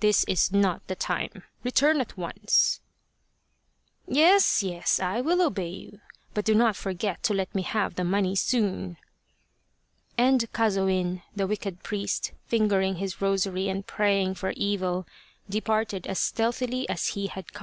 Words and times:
This 0.00 0.24
is 0.26 0.50
not 0.50 0.86
the 0.86 0.94
time. 0.96 1.42
Return 1.62 2.00
at 2.00 2.16
once!"" 2.16 2.80
Yes, 4.08 4.62
yes, 4.62 4.98
I 4.98 5.20
will 5.20 5.42
obey 5.42 5.68
you, 5.68 6.00
but 6.32 6.46
do 6.46 6.54
not 6.54 6.74
forget 6.74 7.22
to 7.24 7.34
let 7.34 7.54
me 7.54 7.60
have 7.60 7.96
the 7.96 8.02
money 8.02 8.34
soon." 8.34 8.96
And 10.16 10.50
Kazoin, 10.54 11.20
the 11.36 11.46
wicked 11.46 11.82
priest, 11.82 12.32
fingering 12.46 12.96
his 12.96 13.20
rosary 13.20 13.68
and 13.68 13.86
praying 13.86 14.36
for 14.36 14.54
evil, 14.56 15.06
departed 15.50 16.06
as 16.06 16.18
stealthily 16.18 16.88
as 16.88 17.08
he 17.08 17.26
had 17.26 17.48
come. 17.48 17.52